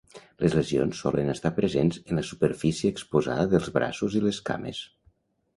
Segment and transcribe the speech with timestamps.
[0.43, 4.83] Les lesions solen estar presents en la superfície exposada dels braços i les cames.